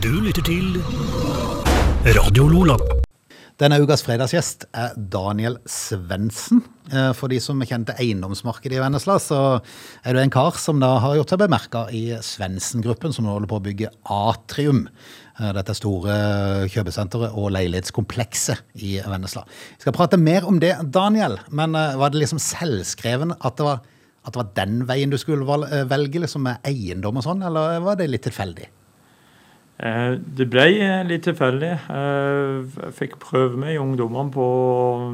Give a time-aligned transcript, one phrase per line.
[0.00, 0.78] Du lytter til
[2.16, 2.76] Radio Lola.
[3.60, 6.62] Denne ukas fredagsgjest er Daniel Svendsen.
[6.88, 9.40] Eh, For de som kjente eiendomsmarkedet i Vennesla, så
[10.00, 13.50] er du en kar som da har gjort seg bemerka i Svendsen-gruppen, som nå holder
[13.52, 14.86] på å bygge Atrium.
[15.36, 16.16] Eh, Dette store
[16.72, 19.44] kjøpesenteret og leilighetskomplekset i Vennesla.
[19.76, 23.68] Vi skal prate mer om det, Daniel, men eh, var det liksom selvskreven at det
[23.68, 23.84] var,
[24.24, 25.44] at det var den veien du skulle
[25.92, 28.72] velge, liksom med eiendom og sånn, eller var det litt tilfeldig?
[29.80, 31.72] Eh, Det ble eh, litt tilfeldig.
[31.88, 34.46] Eh, Jeg fikk prøve meg i ungdommene på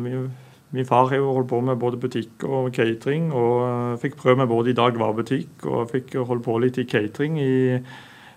[0.02, 4.42] min, far har jo holdt på med både butikk og catering, og jeg fikk prøve
[4.42, 7.78] meg både i dagligvarebutikk og jeg fikk holdt på litt i catering i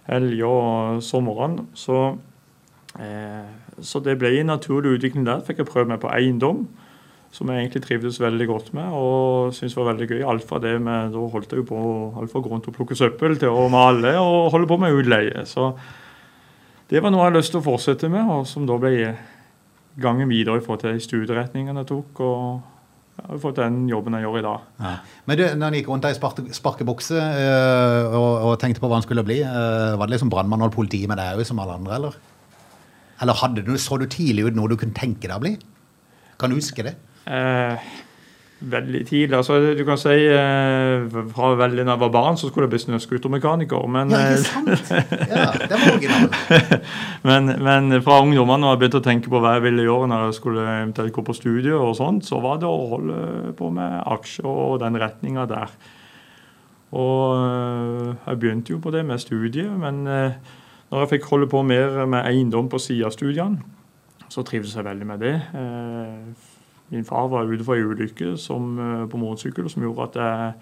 [0.07, 1.65] helger og sommeren.
[1.73, 2.17] Så,
[2.99, 3.49] eh,
[3.81, 5.41] så det ble en naturlig utvikling der.
[5.41, 6.67] Fikk jeg prøve meg på eiendom,
[7.31, 10.21] som jeg egentlig trivdes veldig godt med og syntes var veldig gøy.
[10.30, 11.81] Alt fra det med, Da holdt jeg jo på
[12.17, 15.45] alt fra grunn til å plukke søppel til å male og holde på med utleie.
[15.45, 15.73] Så
[16.89, 19.13] det var noe jeg hadde lyst til å fortsette med, og som da ble
[20.00, 22.22] gangen videre i forhold til de studieretningene jeg tok.
[22.25, 22.77] og
[23.19, 24.67] jeg har fått den jobben jeg gjør i dag.
[24.80, 24.91] Ja.
[25.28, 28.88] Men du, når han gikk rundt der i sparte- sparkebukse øh, og, og tenkte på
[28.88, 31.59] hva han skulle bli, øh, var det liksom brannmann og politi med deg òg, som
[31.59, 32.19] alle andre, eller?
[33.19, 35.58] Eller du, så du tidlig ut noe du kunne tenke deg å bli?
[36.39, 36.95] Kan du huske det?
[37.28, 37.89] Eh,
[38.59, 39.35] veldig tidlig.
[39.38, 42.81] altså Du kan si eh, fra veldig da jeg var barn, så skulle jeg bli
[42.83, 43.85] snøscootermekaniker.
[43.88, 44.91] Men, Ja, eh, ikke sant?
[45.33, 46.83] Ja, det var originalen.
[47.29, 50.25] men, men fra ungdommene, når jeg begynte å tenke på hva jeg ville gjøre når
[50.25, 53.97] jeg skulle eventuelt gå på studie, og sånt, så var det å holde på med
[54.05, 55.73] aksjer og den retninga der.
[56.91, 60.31] Og øh, jeg begynte jo på det med studiet, men øh,
[60.91, 63.61] når jeg fikk holde på mer med eiendom på siden av studiene,
[64.29, 65.35] så trivdes jeg veldig med det.
[65.57, 66.48] Eh,
[66.89, 70.53] Min far var ute for en ulykke øh, på motorsykkel som gjorde at jeg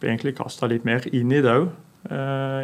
[0.00, 1.72] ble egentlig kasta litt mer inn i det òg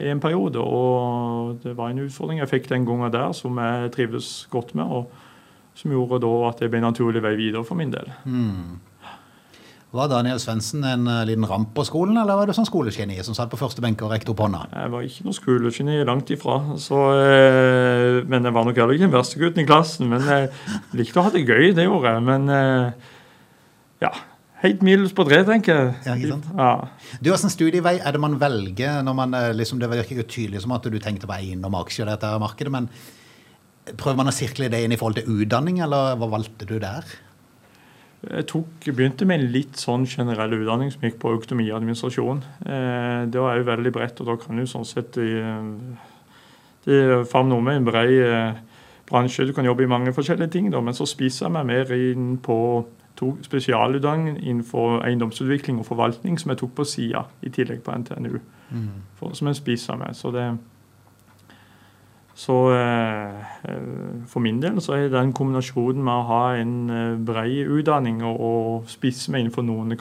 [0.02, 0.58] i en periode.
[0.58, 4.82] Og det var en utfordring jeg fikk den gangen der som jeg trives godt med,
[4.82, 5.12] og
[5.78, 8.10] som gjorde da at det ble en naturlig vei videre for min del.
[9.88, 13.32] Var Daniel Svendsen en øh, liten ramp på skolen, eller var du sånn skolegeni som
[13.36, 14.66] satt på første benk og rekte opp hånda?
[14.74, 16.58] Jeg var ikke noe skolegeni, langt ifra.
[16.76, 20.10] Så, eh, men jeg var nok heller ikke den verste gutten i klassen.
[20.12, 20.50] Men jeg
[20.98, 22.24] likte å ha det gøy, det gjorde jeg.
[22.26, 23.06] Men eh,
[24.04, 24.10] ja,
[24.60, 25.94] helt middels på tre, tenker jeg.
[26.04, 26.50] Ja, ikke sant?
[26.58, 27.14] Ja.
[27.22, 30.66] Du, Hvilken studievei er det man velger når man øh, liksom, Det virker jo tydelig
[30.66, 32.90] som at du tenkte på eiendom og aksjer, dette markedet, men
[33.96, 37.08] prøver man å sirkle det inn i forhold til utdanning, eller hva valgte du der?
[38.18, 42.40] Jeg tok, begynte med en litt sånn generell utdanning som gikk på økonomiadministrasjon.
[42.66, 45.14] Eh, det var jo veldig bredt, og da kan du sånn sett
[46.88, 48.58] det er noe med en bred eh,
[49.08, 49.46] bransje.
[49.46, 52.38] Du kan jobbe i mange forskjellige ting, da, men så spiser jeg meg mer inn
[52.42, 52.58] på
[53.18, 58.38] to spesialutdanninger innenfor eiendomsutvikling og forvaltning som jeg tok på sida, i tillegg på NTNU.
[59.18, 60.14] For, som jeg spiser meg.
[60.14, 60.46] Så det
[62.38, 63.86] så eh, eh,
[64.30, 68.36] for min del så er den kombinasjonen med å ha en eh, bred utdanning og,
[68.38, 69.96] og spisse meg innenfor noen,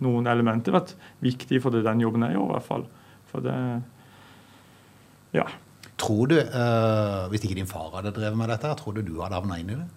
[0.00, 2.86] noen elementer vært viktig for det den jobben jeg gjør, i hvert fall.
[3.28, 3.56] For det
[5.36, 5.44] Ja.
[5.98, 9.36] Tror du, øh, hvis ikke din far hadde drevet med dette, tror du du hadde
[9.36, 9.88] havna inn i det?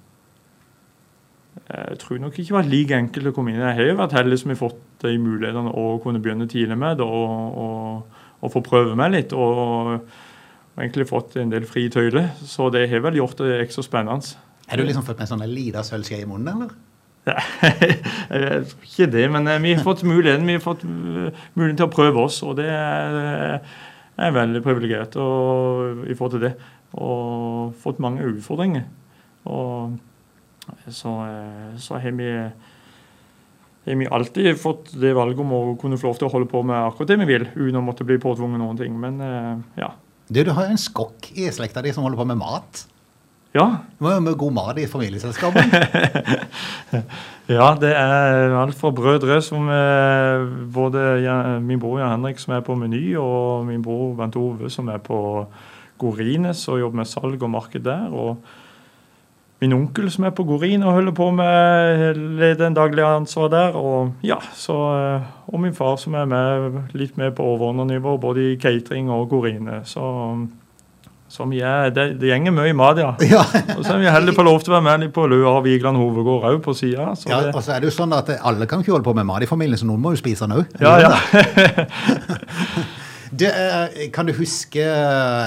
[1.72, 3.62] Jeg tror nok ikke det var like enkelt å komme inn.
[3.62, 7.00] Jeg har jo vært heldig som har fått de mulighetene å kunne begynne tidlig med
[7.00, 9.36] det og, og, og få prøve meg litt.
[9.38, 10.02] Og,
[10.72, 14.38] og egentlig fått en del fri tøyle, Så det har vel gjort det ekstra spennende.
[14.72, 16.72] Er du liksom født med sånn lita sølvskje i munnen, eller?
[17.28, 21.82] Jeg tror ikke det, men eh, vi har fått muligheten, vi har fått eh, muligheten
[21.82, 23.74] til å prøve oss, og det er, eh,
[24.26, 26.54] er veldig privilegert i forhold til det.
[26.98, 28.88] Og fått mange utfordringer.
[29.48, 29.98] Og
[30.88, 31.14] så,
[31.82, 36.28] så har vi har vi alltid fått det valget om å kunne få lov til
[36.28, 38.94] å holde på med akkurat det vi vil, uten å måtte bli påtvunget noen ting.
[39.00, 39.90] Men ja.
[40.32, 42.86] Du, du har jo en skokk i slekta di som holder på med mat.
[43.52, 45.66] Ja, Du må jo med god mat i familieselskapet.
[47.52, 52.54] Ja, det er alt fra brødre som er både ja, min bror Jan Henrik som
[52.56, 55.18] er på Meny, og min bror Bent Ove som er på
[56.00, 58.08] Gorines og jobber med salg og marked der.
[58.08, 58.38] Og
[59.62, 63.76] min onkel som er på Gorin og holder på med den daglige ansvaret ansvar der.
[63.78, 65.22] Og ja, så, eh,
[65.54, 69.30] og min far som er med litt mer på overordnet nivå, både i catering og
[69.30, 69.82] Gorine.
[69.86, 70.48] Så,
[71.30, 73.14] så vi er, det, det gjenger mye mat, ja.
[73.22, 73.44] ja.
[73.78, 75.98] Og så er vi heldige på lov til å være med på Løa og Vigeland
[75.98, 77.12] hovedgård òg på sida.
[77.30, 79.46] ja, og så er det jo sånn at alle kan ikke holde på med mat
[79.46, 80.66] i familien, så noen må jo spise den òg.
[80.82, 81.14] Ja, ja.
[83.32, 84.84] Du, eh, kan du huske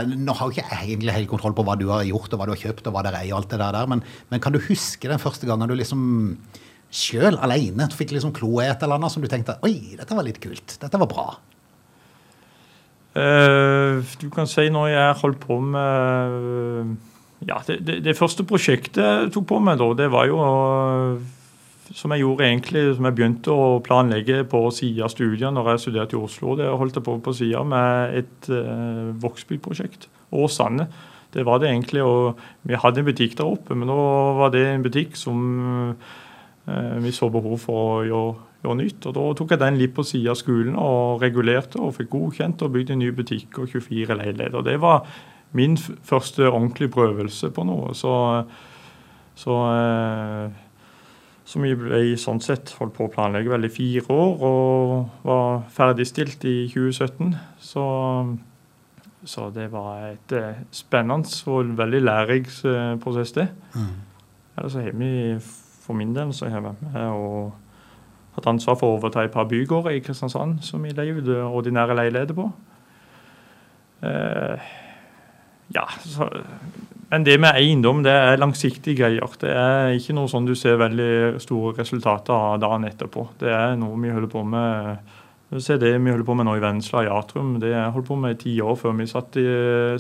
[0.09, 2.55] Nå har jo ikke egentlig helt kontroll på hva du har gjort, og hva du
[2.55, 5.11] har kjøpt, og hva dere eier, og alt det der, men, men kan du huske
[5.11, 6.05] den første gangen du liksom
[6.95, 10.25] sjøl aleine fikk liksom klo i et eller annet som du tenkte Oi, dette var
[10.27, 10.77] litt kult.
[10.81, 11.27] Dette var bra.
[13.15, 16.97] Uh, du kan si når jeg holdt på med
[17.47, 20.41] Ja, det, det, det første prosjektet jeg tok på meg da, det var jo
[21.93, 25.83] som jeg gjorde egentlig, som jeg begynte å planlegge på sida av studiet når jeg
[25.85, 26.55] studerte i Oslo.
[26.57, 30.09] Det holdt jeg på på sida med et uh, Vågsby-prosjekt.
[30.35, 30.89] Åsane.
[31.35, 32.03] Det var det egentlig.
[32.03, 33.99] og Vi hadde en butikk der oppe, men nå
[34.39, 35.45] var det en butikk som
[36.65, 38.35] uh, vi så behov for å gjøre,
[38.65, 39.07] gjøre, nytt.
[39.11, 42.65] og Da tok jeg den litt på sida av skolen og regulerte og fikk godkjent
[42.65, 44.65] og bygde en ny butikk og 24 leiligheter.
[44.65, 45.05] Det var
[45.55, 47.93] min første ordentlige prøvelse på noe.
[47.95, 48.15] Så,
[49.39, 50.64] så uh,
[51.45, 55.65] som vi ble sånn sett holdt på å planlegge vel i fire år, og var
[55.75, 57.35] ferdigstilt i 2017.
[57.61, 57.85] Så,
[59.29, 63.49] så det var et eh, spennende og veldig lærerikt eh, det.
[63.77, 63.93] Mm.
[64.57, 65.13] Ellers har vi,
[65.85, 67.53] for min del, så har vi med og
[68.35, 71.99] hatt ansvar for å overta et par bygårder i Kristiansand som vi leier ut ordinære
[72.01, 72.49] leiligheter på.
[74.05, 74.73] Eh,
[75.75, 76.29] ja, så
[77.11, 79.37] men det med eiendom det er langsiktige greier.
[79.41, 83.29] Det er ikke noe sånn du ser veldig store resultater av dagen etterpå.
[83.41, 85.13] Det er noe vi holder på med
[85.61, 87.53] Se det vi holder på med nå i Vennesla, i Atrum.
[87.63, 89.45] Det jeg holdt på med i ti år før vi satt, i,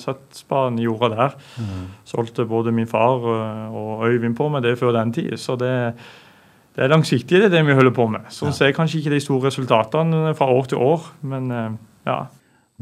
[0.03, 1.37] satt spaden i jorda der.
[1.61, 1.85] Mm.
[2.09, 5.37] Solgte både min far og Øyvind på med det før den tid.
[5.39, 5.71] Så det,
[6.75, 8.27] det er langsiktig, det, det vi holder på med.
[8.35, 8.57] Så ja.
[8.57, 11.71] ser kanskje ikke de store resultatene fra år til år, men eh,
[12.09, 12.19] ja.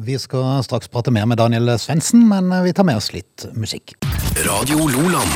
[0.01, 3.99] Vi skal straks prate mer med Daniel Svendsen, men vi tar med oss litt musikk.
[4.33, 5.35] Radio Loland.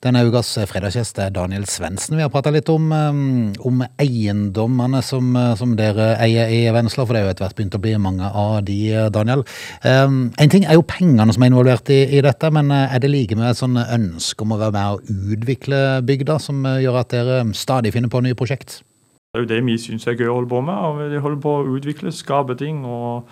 [0.00, 2.16] Denne ukas fredagsgjest er Daniel Svendsen.
[2.16, 7.04] Vi har prata litt om, um, om eiendommene som, uh, som, dere eier i Vennesla,
[7.04, 9.44] for det er jo etter hvert begynt å bli mange av de, uh, Daniel.
[9.84, 13.04] Um, en ting er jo pengene som er involvert i, i dette, men uh, er
[13.04, 17.02] det like med et sånn ønske om å være med og utvikle bygda, som gjør
[17.04, 18.80] at dere stadig finner på nye prosjekt?
[18.80, 20.76] Det er jo det vi syns er gøy å holde på med.
[20.88, 22.86] og Vi holder på å utvikle, skape ting.
[22.88, 23.28] og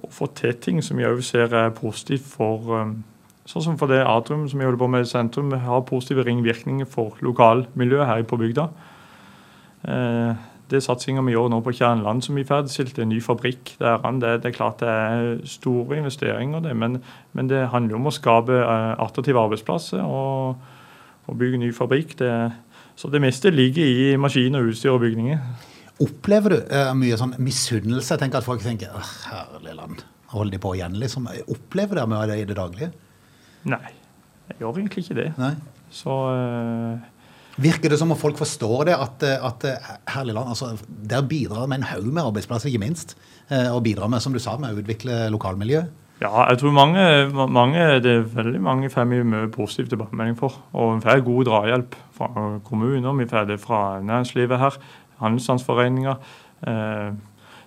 [0.00, 3.00] å få til ting som jeg òg ser er positivt for um,
[3.50, 6.86] Sånn som for det Atrium som jeg holder på med i sentrum, har positive ringvirkninger
[6.86, 8.66] for lokalmiljøet her på bygda.
[9.82, 10.36] Det
[10.70, 14.34] det satsinga vi gjør nå på Kjernland, som vi ferdigstilte, en ny fabrikk der, det,
[14.42, 17.00] det, er klart det er store investeringer, det, men,
[17.34, 20.60] men det handler om å skape uh, attraktive arbeidsplasser og,
[21.26, 22.14] og, bygge ny fabrikk.
[22.20, 22.30] Det,
[22.94, 25.42] så det meste ligger i maskiner, utstyr og bygninger.
[26.00, 28.14] Opplever du uh, mye sånn misunnelse?
[28.14, 28.94] Jeg tenker at folk tenker
[29.28, 30.02] herlig land,
[30.32, 30.98] holder de på igjen?
[31.00, 31.28] liksom.
[31.52, 32.90] Opplever dere med det i det daglige?
[33.68, 33.94] Nei,
[34.48, 35.30] jeg gjør egentlig ikke det.
[35.40, 35.54] Nei.
[35.92, 37.08] Så uh,
[37.60, 39.64] Virker det som om folk forstår det, at, at
[40.14, 43.18] herlig land, altså, der bidrar med en haug med arbeidsplasser, ikke minst.
[43.74, 45.82] Og bidrar med, som du sa, med å utvikle lokalmiljø?
[46.20, 47.02] Ja, jeg tror mange,
[47.48, 50.56] mange, det er veldig mange får mye positiv tilbakemelding for.
[50.76, 54.76] Og vi får god drahjelp fra kommuner, vi får det fra næringslivet her
[55.20, 56.36] handelsstandsforeninger.
[56.66, 57.10] Eh,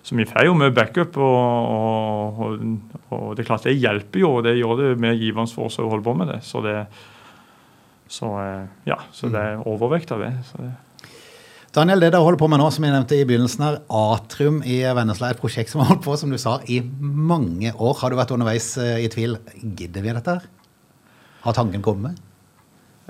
[0.04, 2.64] så vi får jo mye backup, og, og,
[3.08, 4.34] og, det er klart det hjelper jo.
[4.36, 6.42] og Det gjør det med giverens for oss å holde på med det.
[6.44, 6.76] Så det,
[8.12, 10.34] så, eh, ja, så det er overvekt av det.
[10.60, 10.74] det.
[11.74, 14.76] Daniel, det dere holder på med nå, som jeg nevnte i begynnelsen her, Atrium i
[14.94, 17.96] Vennesla, et prosjekt som har holdt på, som du sa, i mange år.
[18.02, 19.38] Har du vært underveis eh, i tvil?
[19.64, 20.46] Gidder vi dette her?
[21.48, 22.20] Har tanken kommet?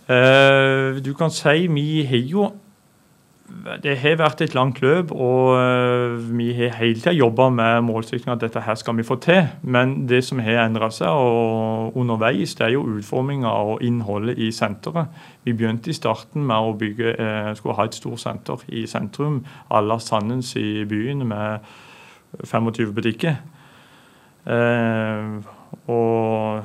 [0.04, 2.48] Uh, du kan si vi har jo
[3.84, 8.32] det har vært et langt løp, og eh, vi har hele tida jobba med målsettingen
[8.38, 9.42] at dette her skal vi få til.
[9.62, 14.48] Men det som har endra seg og underveis, det er jo utforminga og innholdet i
[14.54, 15.12] senteret.
[15.44, 19.42] Vi begynte i starten med å bygge, eh, skulle ha et stort senter i sentrum,
[19.70, 21.58] Alla Sandens i byen, med
[22.44, 23.36] 25 butikker.
[24.46, 25.36] Eh,
[25.88, 26.64] og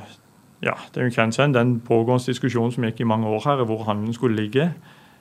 [0.63, 3.83] ja, det er jo kjent den pågående diskusjonen som gikk i mange år her, hvor
[3.83, 4.71] handelen skulle ligge.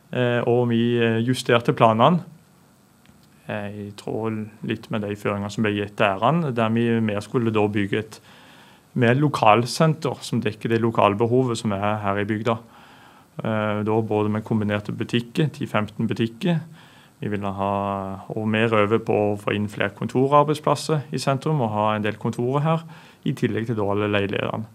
[0.09, 2.23] Eh, og vi eh, justerte planene.
[3.49, 7.53] Eh, I tråd litt med de føringene som ble gitt ærene, der vi mer skulle
[7.55, 8.21] da bygge et
[8.99, 12.57] mer lokalsenter som dekker det lokalbehovet som er her i bygda.
[13.39, 16.57] Da både med kombinerte butikker, 10-15 butikker.
[17.21, 17.69] Vi ville ha
[18.35, 22.19] og mer over på å få inn flere kontorarbeidsplasser i sentrum og ha en del
[22.19, 22.83] kontorer her,
[23.23, 24.67] i tillegg til alle leilighetene.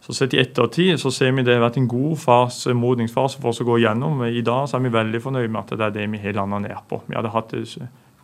[0.00, 3.50] Så sett i ettertid så ser vi det har vært en god fase, modningsfase for
[3.50, 4.22] oss å gå gjennom.
[4.28, 6.60] I dag så er vi veldig fornøyd med at det er det vi har landa
[6.62, 7.00] ned på.
[7.08, 7.56] Vi hadde hatt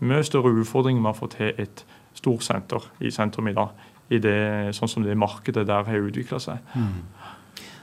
[0.03, 1.85] mye større utfordringer med å få til et
[2.19, 3.73] storsenter i sentrum i dag.
[4.13, 4.39] I det,
[4.77, 6.61] sånn som det markedet der har utvikla seg.
[6.77, 7.01] Mm.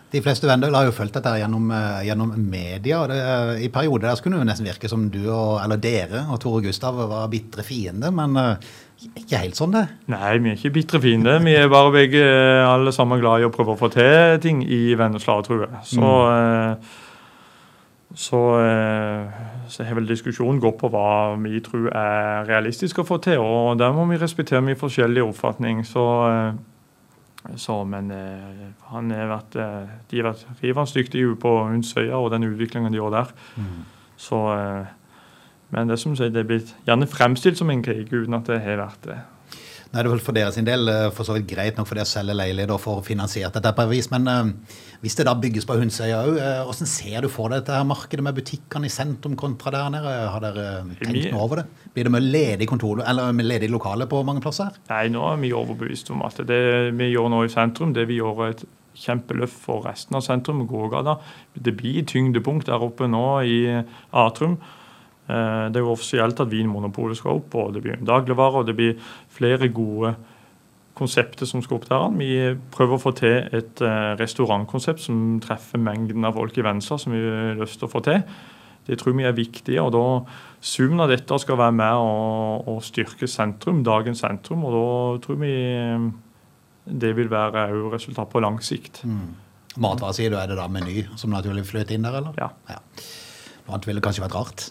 [0.09, 3.05] De fleste vennene har jo fulgt dette gjennom, eh, gjennom media.
[3.07, 6.25] det, eh, I perioder der skulle det jo nesten virke som du og, eller dere
[6.31, 8.11] og Tore Gustav var bitre fiender.
[8.11, 8.57] Men
[9.07, 9.85] ikke helt sånn, det?
[10.11, 11.37] Nei, vi er ikke bitre fiender.
[11.43, 12.23] Vi er bare begge
[12.65, 15.83] alle sammen glad i å prøve å få til ting i Vennesla, tror jeg.
[15.93, 16.89] Så mm.
[18.19, 19.39] så, eh,
[19.69, 23.39] så har vel diskusjonen gått på hva vi tror er realistisk å få til.
[23.39, 25.85] Og der må vi respektere mye forskjellig oppfatning.
[25.87, 31.55] Så, eh, så men eh, han har vært, eh, de har vært rivende dyktige på
[31.69, 33.35] Hundsøya og den utviklingen de gjør der.
[34.19, 34.95] Så, eh,
[35.75, 38.61] men det som sier, det er blitt gjerne fremstilt som en krig uten at det
[38.63, 39.19] har vært det.
[39.89, 42.03] Nå er det vel for deres del eh, for så vidt greit nok for det
[42.05, 44.51] å selge leilighet og få finansiert dette på en vis, men eh,
[45.01, 48.25] hvis det da bygges på Hundsøya òg, hvordan ser du for deg dette her markedet
[48.25, 50.13] med butikkene i sentrum kontra der nede?
[50.29, 51.87] Har dere eh, tenkt noe over det?
[51.95, 54.69] Blir det med ledig kontor, eller med ledig lokale på mange plasser?
[54.69, 54.83] her?
[54.93, 56.61] Nei, nå er vi overbevist om at det
[56.99, 58.67] vi gjør nå i sentrum, det vi gjør et
[58.99, 61.17] kjempeløft for resten av sentrum, gågata.
[61.57, 63.61] Det blir tyngdepunkt der oppe nå i
[64.13, 64.59] Atrum.
[65.29, 68.65] Eh, Det er jo offisielt at Vinmonopolet skal opp, og det blir en dagligvare, og
[68.67, 70.15] det blir flere gode
[70.99, 72.07] konsepter som skal opp der.
[72.17, 72.31] Vi
[72.73, 77.13] prøver å få til et eh, restaurantkonsept som treffer mengden av folk i Venstre som
[77.13, 78.23] vi har lyst til å få til.
[78.89, 80.03] Det tror vi er viktig, og da
[80.65, 84.87] summen av dette skal være med å, å styrke sentrum, dagens sentrum, og da
[85.27, 86.09] tror vi eh,
[86.89, 89.03] det vil være òg resultat på lang sikt.
[89.77, 92.33] Matvare sier du, er det da Meny som naturlig flyter inn der, eller?
[92.41, 92.49] Ja.
[92.73, 93.18] Noe
[93.75, 94.63] annet ville kanskje vært rart.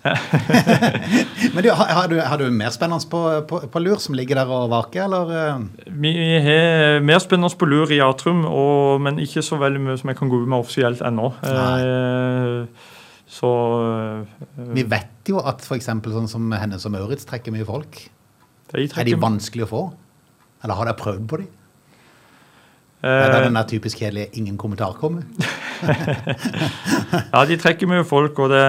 [1.54, 4.40] Men du, har, har, du, har du mer spennende på, på, på lur som ligger
[4.40, 5.32] der og vaker, eller?
[5.34, 5.88] eh?
[6.04, 6.12] Vi
[6.44, 10.18] har mer spennende på lur i Atrum, og, men ikke så veldig mye som jeg
[10.20, 11.30] kan gå ut med offisielt ennå.
[11.46, 12.88] Eh,
[13.28, 13.52] så
[13.84, 18.02] eh, Vi vet jo at eksempel sånn som Hennes og Maurits trekker mye folk.
[18.72, 19.82] de Er de vanskelige vanskelig å få?
[20.64, 21.50] Eller har dere prøvd på dem?
[23.04, 25.22] eh, Er det den der typisk kjedelige 'ingen kommentar' kommer?
[27.32, 28.64] Ja, de trekker mye folk, og det,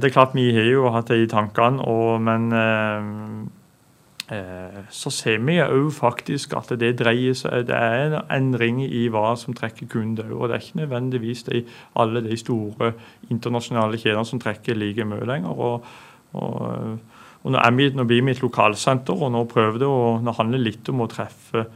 [0.00, 1.84] det er klart vi har jo hatt det i tankene.
[1.86, 8.06] Og, men eh, eh, så ser vi òg faktisk at det dreier seg Det er
[8.06, 10.32] en endring i hva som trekker kunder.
[10.34, 12.92] Og det er ikke nødvendigvis de, alle de store
[13.30, 15.54] internasjonale kjedene som trekker like mye lenger.
[15.54, 15.88] Og,
[16.36, 17.00] og,
[17.42, 20.88] og nå, vi, nå blir vi et lokalsenter, og nå prøver det å handle litt
[20.92, 21.66] om å treffe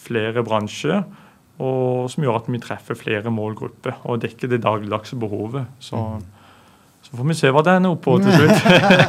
[0.00, 1.04] flere bransjer.
[1.60, 5.66] Og som gjør at vi treffer flere målgrupper og dekker det dagligdagse behovet.
[5.82, 5.98] Så,
[7.04, 8.64] så får vi se hva det ender opp på til slutt.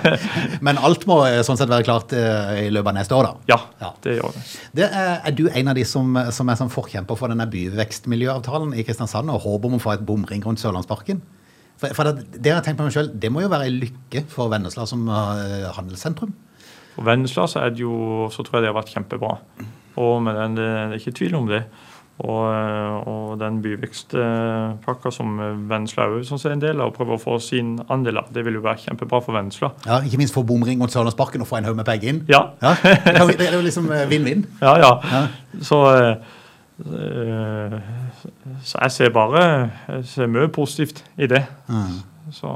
[0.67, 3.53] Men alt må eh, sånn sett være klart eh, i løpet av neste år, da.
[3.53, 3.91] Ja, Ja.
[4.03, 4.43] det gjør det.
[4.81, 8.75] Det er, er du en av de som, som er sånn forkjemper for denne byvekstmiljøavtalen
[8.75, 11.21] i Kristiansand og håper om å få et bomring rundt Sørlandsparken?
[11.81, 14.25] For, for det, det jeg tenkt på meg selv, det må jo være en lykke
[14.29, 16.33] for Vennesla som uh, handelssentrum.
[16.97, 19.31] For Vennesla så er det jo, så tror jeg det har vært kjempebra.
[20.01, 21.63] Og med den, det, det er ikke tvil om det.
[22.19, 25.39] Og, og den byvekstpakka som
[25.69, 28.43] Vennesla òg sånn er en del av, og prøver å få sin andel av, det
[28.45, 29.71] vil jo være kjempebra for Vennesla.
[29.87, 32.19] Ja, Ikke minst for bomring mot Sørlandsparken og få en haug med penger inn.
[32.29, 34.45] Ja, Ja, det er jo- liksom eh, vinn-vinn.
[34.61, 34.75] ja.
[34.77, 34.91] ja.
[35.11, 35.23] Ja.
[35.65, 35.79] Så,
[36.85, 37.81] eh,
[38.65, 39.41] så jeg ser bare
[39.87, 41.43] jeg ser mye positivt i det.
[42.33, 42.53] Så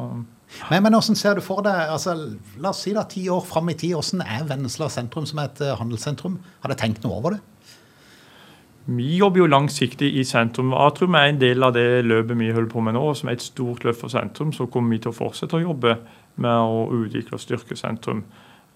[0.69, 2.13] Men, men hvordan ser du for deg, altså,
[2.63, 5.59] la oss si da, ti år fram i tid, hvordan er Vennesla sentrum som et
[5.65, 6.37] eh, handelssentrum?
[6.63, 7.41] Har du tenkt noe over det?
[8.85, 10.73] Vi jobber jo langsiktig i sentrum.
[10.77, 13.45] Atrum er en del av det løpet vi holder på med nå, som er et
[13.45, 14.53] stort løft for sentrum.
[14.53, 15.97] Så kommer vi til å fortsette å jobbe
[16.43, 18.21] med å utvikle og styrke sentrum.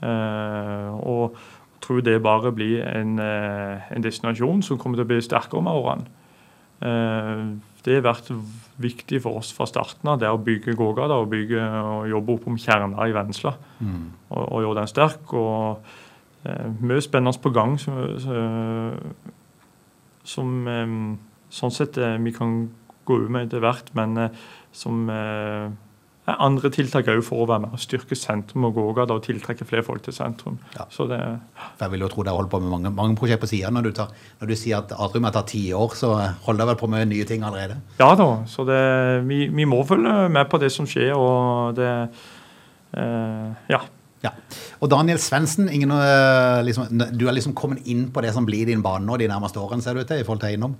[0.01, 1.37] Eh, og
[1.83, 5.73] tror det bare blir en, eh, en destinasjon som kommer til å bli sterkere med
[5.73, 6.05] årene.
[6.81, 7.45] Eh,
[7.83, 8.31] det har vært
[8.79, 12.47] viktig for oss fra starten av, det å bygge gågater og, bygge, og jobbe opp
[12.47, 13.53] om kjerner i Vennesla.
[14.31, 15.33] Og, og gjøre den sterk.
[15.33, 15.81] og
[16.45, 17.77] eh, Mye spennende på gang.
[17.79, 18.33] Så, så,
[20.29, 20.95] som eh,
[21.53, 22.63] sånn sett eh, vi kan
[23.09, 25.07] gå ut med etter hvert, men eh, som
[26.29, 29.81] andre tiltak òg for å være med og styrke sentrum og gågata og tiltrekke flere
[29.81, 30.59] folk til sentrum.
[30.75, 30.86] Ja.
[30.93, 31.17] Så det,
[31.79, 33.79] jeg vil jo tro dere holder på med mange, mange prosjekter på siden.
[33.79, 34.03] Når du,
[34.43, 36.12] når du sier at Atrium har tatt ti år, så
[36.45, 37.79] holder dere vel på med nye ting allerede?
[37.98, 38.81] ja da, så det,
[39.25, 41.93] vi, vi må følge med på det som skjer, og det
[42.93, 43.81] eh, Ja.
[44.23, 44.33] Ja.
[44.83, 48.67] Og Daniel Svendsen, ingen, eh, liksom, du er liksom kommet inn på det som blir
[48.67, 50.75] din bane nå de nærmeste årene, ser du til, i forhold til eiendom?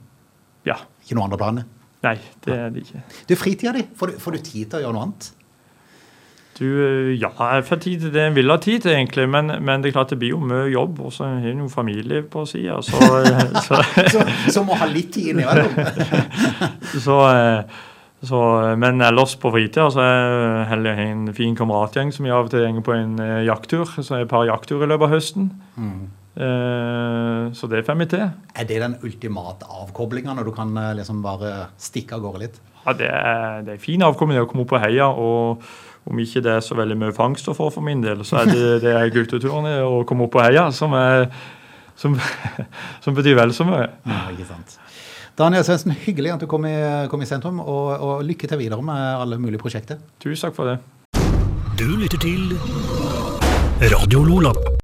[0.68, 0.76] Ja.
[1.04, 1.68] Ikke noen andre planer?
[2.04, 2.16] Nei,
[2.46, 3.04] det er det ikke.
[3.28, 5.32] Du, fritida di, får får du tid til å gjøre noe annet?
[6.60, 6.66] Du,
[7.16, 9.30] ja, jeg får tid til det en vil ha tid til, egentlig.
[9.32, 10.98] Men, men det er klart det blir jo mye jobb.
[11.08, 12.82] Og så har jeg jo familie på sida.
[12.84, 13.80] Så, eh, så,
[14.12, 15.72] Så, så må ha litt tid innimellom.
[17.06, 17.80] så, eh,
[18.20, 18.40] så,
[18.76, 22.52] men ellers på fritida så er jeg heller en fin kameratgjeng som vi av og
[22.52, 23.88] til går på en eh, jakttur.
[23.96, 25.52] Så er det et par jaktturer i løpet av høsten.
[26.40, 28.26] Eh, så det får vi til.
[28.56, 32.60] Er det den ultimate avkoblinga, når du kan eh, liksom bare stikke av gårde litt?
[32.84, 35.08] Ja, det er, det er fin avkobling å komme opp på heia.
[35.08, 35.64] og
[36.10, 38.50] om ikke det er så veldig mye fangst å få for min del, så er
[38.50, 41.28] det, det er gutteturene å komme opp på heia som, er,
[42.00, 42.16] som,
[43.04, 43.92] som betyr vel så mye.
[44.08, 44.80] Ja, ikke sant.
[45.40, 46.76] Daniel Svendsen, hyggelig at du kom i,
[47.08, 50.02] kom i sentrum, og, og lykke til videre med alle mulige prosjekter.
[50.20, 50.78] Tusen takk for det.
[51.80, 52.60] Du lytter til
[53.96, 54.79] Radio Lola.